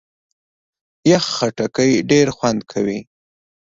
یخ 1.11 1.23
خټکی 1.35 1.91
ډېر 2.11 2.27
خوند 2.35 2.61
کوي. 2.71 2.99